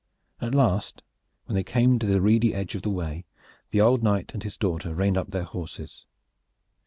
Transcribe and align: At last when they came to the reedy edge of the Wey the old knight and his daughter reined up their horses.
At 0.41 0.55
last 0.55 1.03
when 1.45 1.53
they 1.53 1.63
came 1.63 1.99
to 1.99 2.07
the 2.07 2.21
reedy 2.21 2.55
edge 2.55 2.73
of 2.73 2.81
the 2.81 2.89
Wey 2.89 3.25
the 3.69 3.81
old 3.81 4.01
knight 4.01 4.31
and 4.33 4.41
his 4.41 4.57
daughter 4.57 4.95
reined 4.95 5.15
up 5.15 5.29
their 5.29 5.43
horses. 5.43 6.07